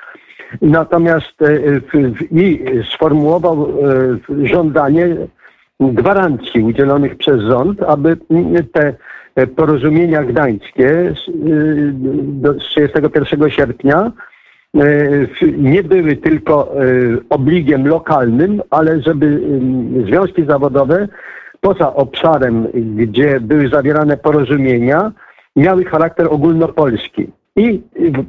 Natomiast 0.62 1.42
e, 1.42 1.46
i 2.30 2.64
sformułował 2.94 3.68
e, 4.42 4.46
żądanie 4.46 5.16
gwarancji 5.80 6.62
udzielonych 6.62 7.16
przez 7.16 7.40
rząd, 7.40 7.82
aby 7.82 8.16
te 8.72 8.94
porozumienia 9.56 10.24
gdańskie 10.24 11.14
z 12.46 12.60
31 12.60 13.50
sierpnia 13.50 13.96
E, 14.06 14.12
nie 15.58 15.82
były 15.82 16.16
tylko 16.16 16.74
e, 16.74 16.78
obligiem 17.30 17.88
lokalnym, 17.88 18.62
ale 18.70 19.02
żeby 19.02 19.40
związki 20.06 20.44
zawodowe 20.44 21.08
poza 21.60 21.94
obszarem, 21.94 22.66
gdzie 22.74 23.40
były 23.40 23.68
zawierane 23.68 24.16
porozumienia, 24.16 25.12
miały 25.56 25.84
charakter 25.84 26.26
ogólnopolski. 26.30 27.26
I 27.56 27.82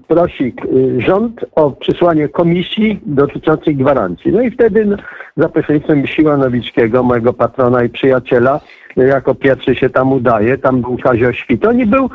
prosi 0.07 0.53
e, 0.98 1.01
rząd 1.01 1.45
o 1.55 1.71
przysłanie 1.71 2.27
komisji 2.27 3.00
dotyczącej 3.05 3.75
gwarancji. 3.75 4.31
No 4.31 4.41
i 4.41 4.51
wtedy 4.51 4.86
no, 4.86 4.98
za 5.38 5.50
pośrednictwem 5.50 6.07
Siła 6.07 6.38
Nowickiego, 6.38 7.03
mojego 7.03 7.33
patrona 7.33 7.83
i 7.83 7.89
przyjaciela, 7.89 8.60
jako 8.95 9.36
pierwszy 9.36 9.75
się 9.75 9.89
tam 9.89 10.13
udaje, 10.13 10.57
tam 10.57 10.81
był 10.81 10.98
Kazio 10.98 11.33
Świtoń 11.33 11.79
i 11.79 11.86
był 11.86 12.10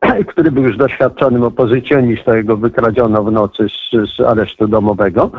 który 0.28 0.50
był 0.50 0.62
już 0.62 0.76
doświadczonym 0.76 1.42
opozycjonistą, 1.42 2.34
jego 2.34 2.56
wykradziono 2.56 3.24
w 3.24 3.32
nocy 3.32 3.66
z, 3.68 4.16
z 4.16 4.20
aresztu 4.20 4.68
domowego. 4.68 5.30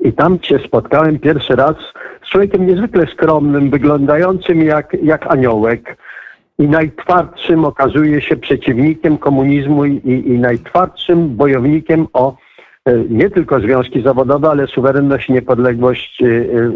I 0.00 0.12
tam 0.12 0.38
się 0.42 0.58
spotkałem 0.58 1.18
pierwszy 1.18 1.56
raz 1.56 1.74
z 2.22 2.30
człowiekiem 2.30 2.66
niezwykle 2.66 3.06
skromnym, 3.06 3.70
wyglądającym 3.70 4.62
jak, 4.62 4.96
jak 5.02 5.32
aniołek 5.32 5.96
i 6.58 6.68
najtwardszym 6.68 7.64
okazuje 7.64 8.20
się 8.20 8.36
przeciwnikiem 8.36 9.18
komunizmu 9.18 9.84
i, 9.84 10.24
i 10.26 10.38
najtwardszym 10.38 11.36
bojownikiem 11.36 12.06
o 12.12 12.36
nie 13.08 13.30
tylko 13.30 13.60
związki 13.60 14.02
zawodowe, 14.02 14.50
ale 14.50 14.66
suwerenność 14.66 15.28
i 15.28 15.32
niepodległość 15.32 16.22
e, 16.22 16.26
e, 16.26 16.30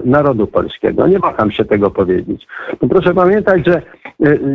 narodu 0.04 0.46
polskiego. 0.46 1.06
Nie 1.06 1.18
waham 1.18 1.50
się 1.50 1.64
tego 1.64 1.90
powiedzieć. 1.90 2.46
No 2.82 2.88
proszę 2.88 3.14
pamiętać, 3.14 3.66
że 3.66 3.82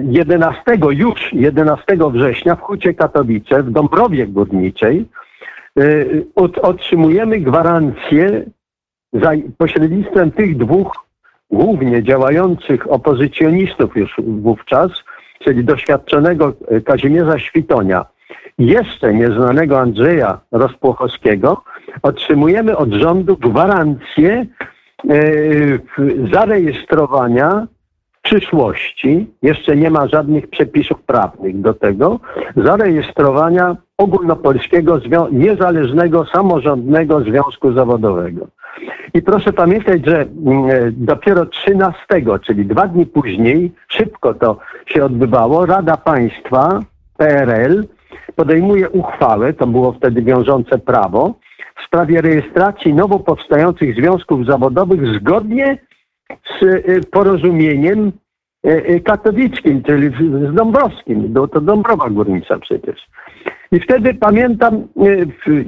11, 0.04 0.62
już 0.92 1.34
11 1.34 1.86
września 2.12 2.56
w 2.56 2.62
Hucie 2.62 2.94
Katowice, 2.94 3.64
w 3.64 3.72
Dąbrowie 3.72 4.28
Górniczej, 4.28 5.06
otrzymujemy 6.62 7.40
gwarancję 7.40 8.46
za 9.14 9.32
pośrednictwem 9.58 10.32
tych 10.32 10.58
dwóch 10.58 10.92
głównie 11.52 12.04
działających 12.04 12.92
opozycjonistów 12.92 13.98
już 13.98 14.16
wówczas, 14.28 14.92
czyli 15.40 15.64
doświadczonego 15.64 16.54
Kazimierza 16.86 17.40
Świtonia 17.40 18.06
jeszcze 18.60 19.14
nieznanego 19.14 19.80
Andrzeja 19.80 20.40
Rozpłochowskiego, 20.52 21.64
otrzymujemy 22.02 22.78
od 22.78 22.94
rządu 22.94 23.38
gwarancję 23.38 24.46
e, 25.10 25.16
zarejestrowania 26.34 27.68
w 28.14 28.22
przyszłości, 28.22 29.28
jeszcze 29.42 29.76
nie 29.76 29.90
ma 29.90 30.08
żadnych 30.08 30.50
przepisów 30.50 31.02
prawnych 31.02 31.62
do 31.62 31.74
tego, 31.74 32.20
zarejestrowania 32.56 33.76
ogólnopolskiego, 33.98 35.00
niezależnego, 35.32 36.26
samorządnego 36.26 37.22
związku 37.22 37.74
zawodowego. 37.74 38.48
I 39.14 39.22
proszę 39.22 39.54
pamiętać, 39.54 40.06
że 40.06 40.22
mm, 40.22 40.70
e, 40.70 40.92
dopiero 40.92 41.46
13, 41.46 42.00
czyli 42.42 42.66
dwa 42.66 42.88
dni 42.88 43.06
później, 43.06 43.72
szybko 43.88 44.34
to 44.34 44.58
się 44.86 45.06
odbywało, 45.06 45.66
Rada 45.66 45.98
Państwa 45.98 46.80
PRL 47.18 47.84
podejmuje 48.36 48.90
uchwałę, 48.90 49.54
to 49.54 49.68
było 49.68 49.92
wtedy 49.92 50.22
wiążące 50.22 50.78
prawo, 50.78 51.34
w 51.82 51.86
sprawie 51.86 52.22
rejestracji 52.22 52.94
nowo 52.94 53.20
powstających 53.20 53.96
związków 53.96 54.46
zawodowych 54.46 55.16
zgodnie 55.20 55.78
z 56.60 56.64
y, 56.64 57.02
porozumieniem 57.12 58.12
y, 58.68 58.70
y, 58.70 59.00
katowickim, 59.00 59.84
czyli 59.84 60.10
z 60.52 60.54
Dąbrowskim. 60.54 61.34
To 61.52 61.62
Dąbrowa 61.62 62.10
Górnicza 62.10 62.60
przecież. 62.60 63.08
I 63.72 63.80
wtedy 63.80 64.14
pamiętam 64.14 64.88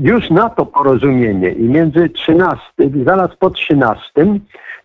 już 0.01 0.29
na 0.29 0.49
to 0.49 0.65
porozumienie 0.65 1.49
i 1.51 1.63
między 1.63 2.09
13, 2.09 2.61
zaraz 3.05 3.35
po 3.35 3.49
13, 3.49 4.11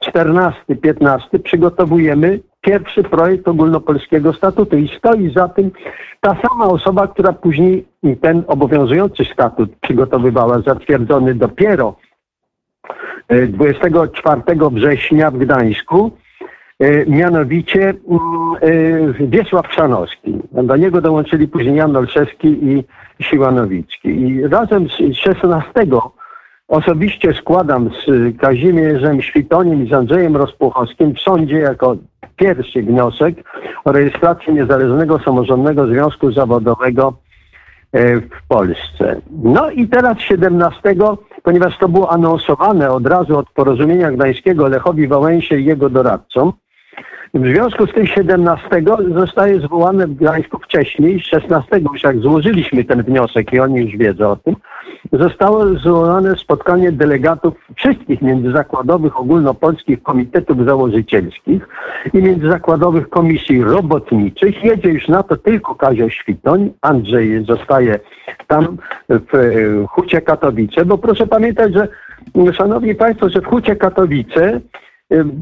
14, 0.01 0.77
15 0.83 1.39
przygotowujemy 1.39 2.41
pierwszy 2.67 3.03
projekt 3.03 3.49
ogólnopolskiego 3.49 4.33
statutu 4.33 4.77
i 4.77 4.89
stoi 4.99 5.33
za 5.33 5.49
tym 5.49 5.71
ta 6.21 6.37
sama 6.49 6.65
osoba, 6.65 7.07
która 7.07 7.33
później 7.33 7.87
ten 8.21 8.43
obowiązujący 8.47 9.25
statut 9.25 9.71
przygotowywała, 9.81 10.61
zatwierdzony 10.61 11.35
dopiero 11.35 11.97
24 13.49 14.43
e, 14.47 14.71
września 14.71 15.31
w 15.31 15.39
Gdańsku, 15.39 16.11
e, 16.81 17.07
mianowicie 17.07 17.81
mm, 17.81 17.99
e, 19.21 19.27
Wiesław 19.27 19.73
Szanowski. 19.73 20.39
Do 20.53 20.77
niego 20.77 21.01
dołączyli 21.01 21.49
później 21.49 21.77
Jan 21.77 21.97
Olszewski 21.97 22.49
i 22.49 22.85
Siłanowicki. 23.21 24.09
I 24.09 24.49
razem 24.49 24.89
z 24.89 25.17
16 25.17 25.87
osobiście 26.69 27.35
składam 27.35 27.91
z 27.91 28.37
Kazimierzem 28.41 29.23
Świtoniem 29.23 29.85
i 29.85 29.89
z 29.89 29.93
Andrzejem 29.93 30.37
Rozpuchowskim 30.37 31.15
w 31.15 31.21
sądzie 31.21 31.59
jako 31.59 31.97
pierwszy 32.37 32.83
wniosek 32.83 33.35
o 33.85 33.93
rejestrację 33.93 34.55
Niezależnego 34.55 35.19
Samorządnego 35.19 35.87
Związku 35.87 36.33
Zawodowego 36.33 37.13
e, 37.93 38.21
w 38.21 38.43
Polsce. 38.49 39.21
No 39.43 39.71
i 39.71 39.89
teraz 39.89 40.19
17 40.19 40.95
ponieważ 41.43 41.79
to 41.79 41.89
było 41.89 42.13
anonsowane 42.13 42.91
od 42.91 43.07
razu 43.07 43.39
od 43.39 43.51
porozumienia 43.51 44.13
gdańskiego 44.13 44.69
Lechowi 44.69 45.09
Wałęsie 45.09 45.59
i 45.59 45.65
jego 45.65 45.91
doradcom. 45.91 46.53
W 47.35 47.47
związku 47.47 47.87
z 47.87 47.93
tym 47.93 48.07
17 48.07 48.69
zostaje 49.15 49.61
zwołane 49.61 50.07
w 50.07 50.15
Gdańsku 50.15 50.59
wcześniej, 50.59 51.21
16 51.21 51.79
już 51.79 52.03
jak 52.03 52.19
złożyliśmy 52.19 52.85
ten 52.85 53.03
wniosek 53.03 53.53
i 53.53 53.61
oni 53.61 53.81
już 53.81 53.97
wiedzą 53.97 54.31
o 54.31 54.37
tym, 54.37 54.57
zostało 55.13 55.67
zwołane 55.67 56.37
spotkanie 56.37 56.93
delegatów 56.93 57.55
wszystkich 57.77 58.23
międzyzakładowych 58.23 59.21
ogólnopolskich 59.21 60.03
komitetów 60.03 60.65
założycielskich 60.65 61.69
i 62.15 62.19
międzyzakładowych 62.19 63.09
komisji 63.09 63.63
robotniczych. 63.63 64.65
Jedzie 64.65 64.89
już 64.89 65.09
na 65.09 65.23
to 65.23 65.37
tylko 65.37 65.75
Kazio 65.75 66.09
Świtoń. 66.09 66.73
Andrzej 66.83 67.45
zostaje 67.45 67.99
tam 68.47 68.77
w 69.09 69.85
Hucie 69.89 70.21
Katowice, 70.21 70.85
bo 70.85 70.99
proszę 70.99 71.27
pamiętać, 71.27 71.73
że 71.75 71.89
Szanowni 72.53 72.95
Państwo, 72.95 73.29
że 73.29 73.41
w 73.41 73.47
Hucie 73.47 73.77
Katowice 73.77 74.61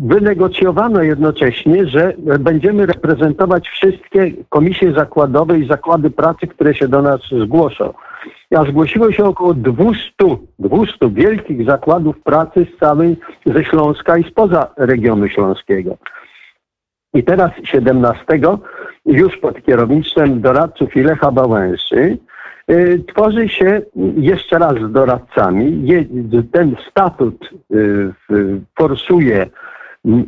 wynegocjowano 0.03 1.03
jednocześnie, 1.03 1.87
że 1.87 2.15
będziemy 2.41 2.87
reprezentować 2.87 3.69
wszystkie 3.69 4.33
komisje 4.49 4.93
zakładowe 4.93 5.59
i 5.59 5.69
zakłady 5.69 6.11
pracy, 6.11 6.47
które 6.47 6.75
się 6.75 6.89
do 6.89 7.03
nas 7.03 7.21
zgłoszą. 7.43 7.95
A 8.57 8.65
zgłosiło 8.65 9.13
się 9.13 9.25
około 9.25 9.55
200, 9.55 10.01
200 10.59 11.11
wielkich 11.11 11.67
zakładów 11.67 12.23
pracy 12.23 12.67
z 12.77 12.81
całej, 12.81 13.17
ze 13.47 13.65
Śląska 13.65 14.19
i 14.19 14.25
spoza 14.25 14.71
regionu 14.77 15.29
śląskiego. 15.29 15.97
I 17.15 17.25
teraz 17.25 17.51
17 17.65 18.25
już 19.07 19.37
pod 19.37 19.63
kierownictwem 19.63 20.41
doradców 20.41 20.97
Ilecha 20.97 21.33
Bałęsy 21.33 21.95
Y, 21.97 22.19
tworzy 23.15 23.49
się 23.49 23.83
jeszcze 24.17 24.59
raz 24.59 24.75
z 24.75 24.93
doradcami. 24.93 25.89
Ten 26.53 26.77
statut 26.91 27.51
y, 27.75 28.13
forsuje 28.79 29.47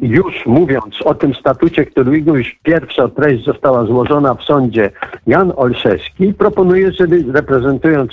już 0.02 0.46
mówiąc 0.46 1.02
o 1.04 1.14
tym 1.14 1.34
statucie, 1.34 1.84
którego 1.84 2.36
już 2.36 2.58
pierwsza 2.62 3.08
treść 3.08 3.44
została 3.44 3.86
złożona 3.86 4.34
w 4.34 4.42
sądzie 4.42 4.90
Jan 5.26 5.52
Olszewski, 5.56 6.34
proponuje, 6.34 6.92
żeby 6.92 7.24
reprezentując 7.32 8.12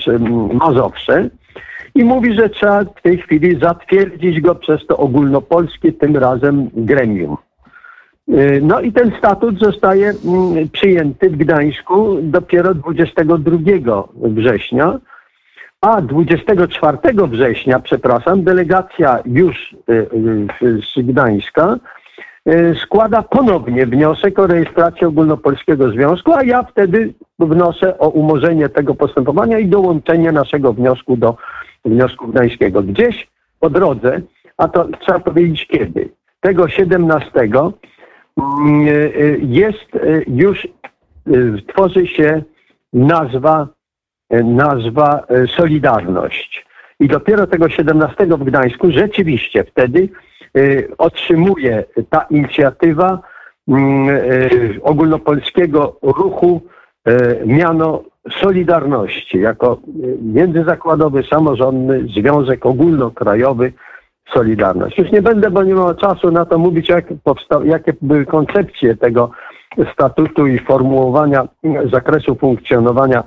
Mazowsze 0.53 1.30
i 1.96 2.03
mówi, 2.03 2.34
że 2.34 2.50
trzeba 2.50 2.84
w 2.84 3.01
tej 3.01 3.18
chwili 3.18 3.60
zatwierdzić 3.60 4.42
go 4.42 4.56
przez 4.56 4.86
to 4.88 4.98
ogólnopolskie 4.98 5.94
tym 5.94 6.18
razem 6.18 6.70
gremium. 6.74 7.38
Y, 8.30 8.62
no 8.62 8.82
i 8.82 8.92
ten 8.92 9.12
statut 9.18 9.60
zostaje 9.60 10.13
mm, 10.25 10.70
przyjęty 10.70 11.30
w 11.30 11.38
Gdańsku 11.38 12.18
dopiero 12.22 12.74
22 12.74 13.58
września, 14.13 15.00
a 15.82 16.01
24 16.01 16.98
września, 17.27 17.80
przepraszam, 17.80 18.44
delegacja 18.44 19.20
już 19.25 19.75
y, 19.89 19.94
y, 20.63 20.82
z 20.82 21.06
Gdańska 21.06 21.75
składa 22.84 23.22
ponownie 23.22 23.86
wniosek 23.86 24.39
o 24.39 24.48
rejestrację 24.48 25.08
Ogólnopolskiego 25.08 25.89
Związku, 25.89 26.34
a 26.34 26.44
ja 26.44 26.63
wtedy 26.63 27.13
wnoszę 27.39 28.00
o 28.00 28.10
umorzenie 28.10 28.70
tego 28.70 28.96
postępowania 28.96 29.60
i 29.60 29.68
dołączenie 29.68 30.32
naszego 30.32 30.74
wniosku 30.74 31.18
do 31.18 31.38
wniosku 31.86 32.27
gdańskiego. 32.27 32.82
Gdzieś 32.82 33.27
po 33.60 33.70
drodze, 33.70 34.22
a 34.58 34.68
to 34.68 34.88
trzeba 35.00 35.20
powiedzieć 35.20 35.68
kiedy, 35.68 36.10
tego 36.42 36.68
17 36.68 37.32
Mm, 37.39 37.50
e, 37.50 37.60
e, 37.60 38.02
jest 39.41 39.95
e, 39.95 39.99
już, 40.27 40.67
tworzy 41.67 42.07
się 42.07 42.43
nazwa, 42.93 43.67
nazwa 44.43 45.23
Solidarność. 45.57 46.65
I 46.99 47.07
dopiero 47.07 47.47
tego 47.47 47.69
17 47.69 48.25
w 48.25 48.43
Gdańsku 48.43 48.91
rzeczywiście 48.91 49.63
wtedy 49.63 50.09
otrzymuje 50.97 51.83
ta 52.09 52.25
inicjatywa 52.29 53.19
mm, 53.67 54.09
ogólnopolskiego 54.83 55.98
ruchu 56.01 56.61
miano 57.46 58.03
Solidarności 58.31 59.39
jako 59.39 59.79
międzyzakładowy, 60.22 61.24
samorządny 61.24 62.07
związek 62.15 62.65
ogólnokrajowy 62.65 63.74
Solidarność. 64.33 64.98
Już 64.98 65.12
nie 65.12 65.22
będę, 65.22 65.51
bo 65.51 65.64
nie 65.64 65.75
ma 65.75 65.96
czasu 65.96 66.31
na 66.31 66.46
to 66.46 66.57
mówić, 66.57 66.90
jak 66.90 67.05
powsta- 67.24 67.66
jakie 67.66 67.94
były 68.01 68.25
koncepcje 68.25 68.96
tego 68.96 69.31
statutu 69.94 70.48
i 70.48 70.59
formułowania 70.59 71.48
zakresu 71.92 72.36
funkcjonowania 72.36 73.24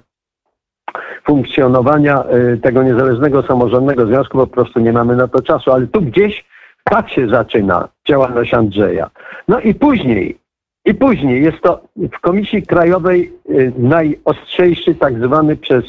funkcjonowania 1.26 2.24
y, 2.54 2.58
tego 2.58 2.82
niezależnego 2.82 3.42
samorządnego 3.42 4.06
związku, 4.06 4.38
po 4.38 4.46
prostu 4.46 4.80
nie 4.80 4.92
mamy 4.92 5.16
na 5.16 5.28
to 5.28 5.42
czasu, 5.42 5.72
ale 5.72 5.86
tu 5.86 6.02
gdzieś 6.02 6.44
tak 6.84 7.10
się 7.10 7.28
zaczyna 7.28 7.88
działalność 8.08 8.54
Andrzeja. 8.54 9.10
No 9.48 9.60
i 9.60 9.74
później, 9.74 10.38
i 10.84 10.94
później 10.94 11.42
jest 11.42 11.60
to 11.60 11.80
w 11.96 12.20
Komisji 12.20 12.62
Krajowej 12.62 13.32
y, 13.50 13.72
najostrzejszy 13.78 14.94
tak 14.94 15.18
zwany 15.18 15.56
przez 15.56 15.84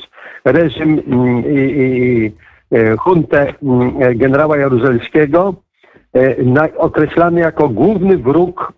reżim 0.46 1.00
y, 1.00 2.32
E, 2.32 2.47
huntę 3.00 3.54
mm, 3.64 4.02
e, 4.02 4.16
generała 4.16 4.58
Jaruzelskiego, 4.58 5.54
e, 6.16 6.78
określany 6.78 7.42
jako 7.42 7.70
główny 7.70 8.18
wróg 8.18 8.74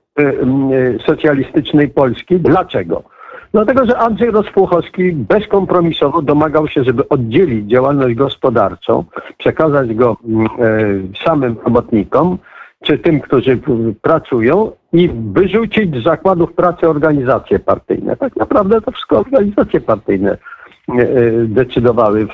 socjalistycznej 1.05 1.89
Polski. 1.89 2.39
Dlaczego? 2.39 3.03
Dlatego, 3.51 3.85
że 3.85 3.97
Andrzej 3.97 4.31
Rozpuchowski 4.31 5.11
bezkompromisowo 5.11 6.21
domagał 6.21 6.67
się, 6.67 6.83
żeby 6.83 7.09
oddzielić 7.09 7.69
działalność 7.69 8.15
gospodarczą, 8.15 9.03
przekazać 9.37 9.93
go 9.93 10.17
mm, 10.27 11.13
samym 11.25 11.55
robotnikom, 11.63 12.37
czy 12.83 12.97
tym, 12.97 13.21
którzy 13.21 13.59
pracują 14.01 14.71
i 14.93 15.09
wyrzucić 15.33 15.95
z 15.95 16.03
zakładów 16.03 16.53
pracy 16.53 16.89
organizacje 16.89 17.59
partyjne. 17.59 18.17
Tak 18.17 18.35
naprawdę 18.35 18.81
to 18.81 18.91
wszystko 18.91 19.19
organizacje 19.19 19.81
partyjne 19.81 20.37
E, 20.37 20.37
decydowały, 21.43 22.27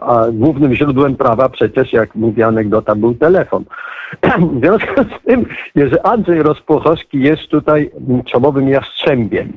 a 0.00 0.26
głównym 0.32 0.74
źródłem 0.74 1.16
prawa 1.16 1.48
przecież, 1.48 1.92
jak 1.92 2.14
mówi 2.14 2.42
anegdota, 2.42 2.94
był 2.94 3.14
telefon. 3.14 3.64
W 4.52 4.60
związku 4.60 5.02
z 5.02 5.26
tym, 5.26 5.46
że 5.76 6.06
Andrzej 6.06 6.42
Rozpuchowski 6.42 7.20
jest 7.20 7.48
tutaj 7.48 7.90
czołowym 8.24 8.68
jastrzębiem 8.68 9.52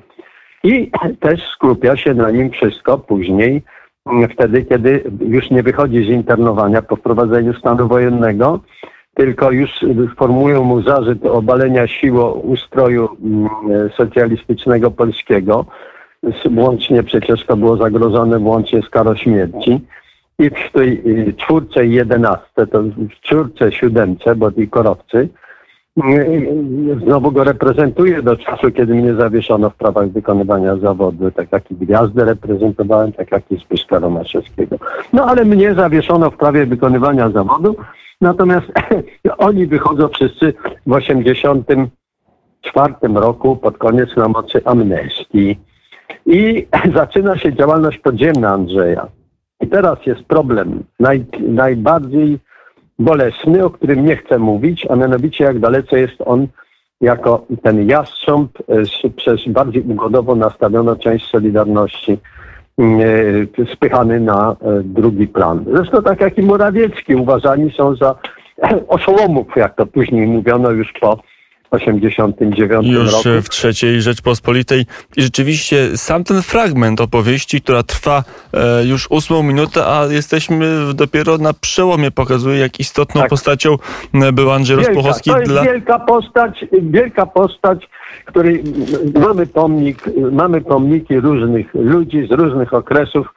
i 0.63 0.91
też 1.19 1.43
skupia 1.55 1.97
się 1.97 2.13
na 2.13 2.31
nim 2.31 2.51
wszystko 2.51 2.97
później, 2.97 3.63
wtedy, 4.33 4.65
kiedy 4.65 5.03
już 5.19 5.49
nie 5.49 5.63
wychodzi 5.63 6.05
z 6.05 6.09
internowania 6.09 6.81
po 6.81 6.95
wprowadzeniu 6.95 7.53
stanu 7.53 7.87
wojennego, 7.87 8.59
tylko 9.13 9.51
już 9.51 9.69
formują 10.17 10.63
mu 10.63 10.81
zarzut 10.81 11.25
obalenia 11.25 11.87
siłą 11.87 12.31
ustroju 12.31 13.09
socjalistycznego 13.97 14.91
polskiego, 14.91 15.65
łącznie 16.55 17.03
przecież 17.03 17.45
to 17.45 17.57
było 17.57 17.77
zagrożone 17.77 18.39
łącznie 18.39 18.81
z 18.81 18.89
karą 18.89 19.15
śmierci. 19.15 19.81
I 20.39 20.49
w 20.49 20.71
tej 20.73 21.01
y, 21.29 21.33
czwórce 21.33 21.85
i 21.85 21.91
jedenastce, 21.91 22.67
to 22.67 22.83
w 22.83 23.09
czwórce, 23.21 23.71
siódemce, 23.71 24.35
bo 24.35 24.49
i 24.49 24.67
korowcy, 24.67 25.17
y, 25.17 25.29
y, 26.03 26.99
znowu 27.03 27.31
go 27.31 27.43
reprezentuję 27.43 28.21
do 28.21 28.37
czasu, 28.37 28.71
kiedy 28.71 28.95
mnie 28.95 29.15
zawieszono 29.15 29.69
w 29.69 29.75
prawach 29.75 30.09
wykonywania 30.09 30.77
zawodu. 30.77 31.31
Tak 31.31 31.51
jak 31.51 31.71
i 31.71 31.75
Gwiazdę 31.75 32.25
reprezentowałem, 32.25 33.11
tak 33.11 33.31
jak 33.31 33.51
i 33.51 33.57
Zbyszka 33.57 33.99
Romaszewskiego. 33.99 34.75
No 35.13 35.25
ale 35.25 35.45
mnie 35.45 35.73
zawieszono 35.73 36.31
w 36.31 36.37
prawie 36.37 36.65
wykonywania 36.65 37.29
zawodu, 37.29 37.75
natomiast 38.21 38.67
oni 39.37 39.67
wychodzą 39.67 40.07
wszyscy 40.07 40.53
w 40.87 40.93
84 40.93 42.93
roku 43.13 43.55
pod 43.55 43.77
koniec 43.77 44.09
na 44.17 44.27
mocy 44.27 44.61
amnestii. 44.65 45.57
I 46.25 46.67
zaczyna 46.95 47.37
się 47.37 47.53
działalność 47.53 47.97
podziemna 47.97 48.49
Andrzeja. 48.49 49.07
I 49.61 49.67
teraz 49.67 50.05
jest 50.05 50.23
problem 50.23 50.83
naj, 50.99 51.25
najbardziej 51.39 52.39
bolesny, 52.99 53.65
o 53.65 53.69
którym 53.69 54.05
nie 54.05 54.15
chcę 54.15 54.39
mówić, 54.39 54.87
a 54.89 54.95
mianowicie 54.95 55.43
jak 55.43 55.59
dalece 55.59 55.99
jest 55.99 56.15
on 56.25 56.47
jako 57.01 57.45
ten 57.63 57.89
jastrząb 57.89 58.51
e, 58.67 59.09
przez 59.09 59.47
bardziej 59.47 59.81
ugodowo 59.81 60.35
nastawioną 60.35 60.95
część 60.95 61.29
Solidarności 61.29 62.17
e, 62.79 63.65
spychany 63.73 64.19
na 64.19 64.51
e, 64.51 64.83
drugi 64.83 65.27
plan. 65.27 65.65
Zresztą 65.73 66.03
tak 66.03 66.21
jak 66.21 66.37
i 66.37 66.41
Morawiecki 66.41 67.15
uważani 67.15 67.71
są 67.71 67.95
za 67.95 68.15
oszołomów, 68.87 69.47
jak 69.55 69.75
to 69.75 69.85
później 69.85 70.27
mówiono 70.27 70.71
już 70.71 70.93
po 71.01 71.19
89 71.71 72.87
Już 72.87 73.11
roku. 73.11 73.41
w 73.43 73.49
trzeciej 73.49 74.01
Rzeczpospolitej. 74.01 74.85
I 75.17 75.21
rzeczywiście 75.21 75.97
sam 75.97 76.23
ten 76.23 76.41
fragment 76.41 77.01
opowieści, 77.01 77.61
która 77.61 77.83
trwa 77.83 78.23
e, 78.53 78.85
już 78.85 79.07
ósmą 79.11 79.43
minutę, 79.43 79.85
a 79.85 80.05
jesteśmy 80.05 80.93
dopiero 80.93 81.37
na 81.37 81.53
przełomie, 81.53 82.11
pokazuje 82.11 82.59
jak 82.59 82.79
istotną 82.79 83.21
tak. 83.21 83.29
postacią 83.29 83.77
e, 84.13 84.31
był 84.31 84.51
Andrzej 84.51 84.77
wielka, 84.77 84.91
Rozpuchowski. 84.91 85.29
To 85.29 85.39
jest 85.39 85.51
dla... 85.51 85.63
wielka 85.63 85.99
postać, 85.99 86.65
wielka 86.81 87.25
postać, 87.25 87.89
której 88.25 88.63
mamy 89.19 89.47
pomnik, 89.47 90.03
mamy 90.31 90.61
pomniki 90.61 91.19
różnych 91.19 91.73
ludzi 91.73 92.27
z 92.27 92.31
różnych 92.31 92.73
okresów, 92.73 93.27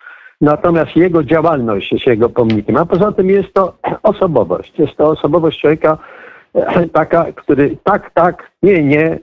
natomiast 0.40 0.96
jego 0.96 1.24
działalność 1.24 1.92
jest 1.92 2.06
jego 2.06 2.28
pomnikiem. 2.28 2.76
A 2.76 2.86
poza 2.86 3.12
tym 3.12 3.30
jest 3.30 3.54
to 3.54 3.78
osobowość. 4.02 4.72
Jest 4.78 4.96
to 4.96 5.08
osobowość 5.08 5.60
człowieka 5.60 5.98
taka, 6.92 7.26
który 7.32 7.76
tak, 7.84 8.11
tak, 8.14 8.50
nie, 8.62 8.82
nie, 8.82 9.18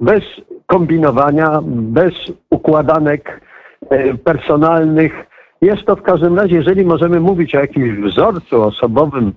bez 0.00 0.22
kombinowania, 0.66 1.60
bez 1.64 2.14
układanek 2.50 3.40
e, 3.90 4.14
personalnych. 4.14 5.12
Jest 5.62 5.84
to 5.84 5.96
w 5.96 6.02
każdym 6.02 6.36
razie, 6.38 6.56
jeżeli 6.56 6.84
możemy 6.84 7.20
mówić 7.20 7.54
o 7.54 7.60
jakimś 7.60 7.98
wzorcu 8.12 8.62
osobowym 8.62 9.32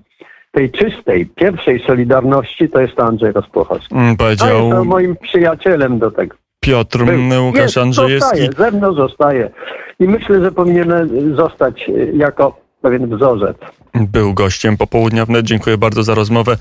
tej 0.52 0.70
czystej, 0.70 1.26
pierwszej 1.26 1.80
Solidarności, 1.86 2.68
to 2.68 2.80
jest 2.80 2.94
to 2.94 3.04
Andrzej 3.04 3.32
Rozpłochowski. 3.32 3.94
Mm, 3.94 4.16
To 4.16 4.24
Powiedział 4.24 4.58
jest 4.58 4.76
to 4.76 4.84
moim 4.84 5.16
przyjacielem 5.16 5.98
do 5.98 6.10
tego. 6.10 6.36
Piotr 6.60 6.98
Był. 6.98 7.14
mm, 7.14 7.44
Łukasz 7.46 7.62
jest, 7.62 7.78
Andrzejewski. 7.78 8.40
Zostaje, 8.40 8.70
ze 8.70 8.78
mną 8.78 8.92
zostaje. 8.92 9.50
I 10.00 10.04
myślę, 10.08 10.40
że 10.40 10.52
powinien 10.52 10.88
zostać 11.36 11.88
e, 11.88 11.92
jako 12.16 12.60
pewien 12.82 13.16
wzorzec. 13.16 13.56
Był 13.94 14.34
gościem 14.34 14.76
popołudnia 14.76 15.26
wnet. 15.26 15.46
Dziękuję 15.46 15.78
bardzo 15.78 16.02
za 16.02 16.14
rozmowę. 16.14 16.54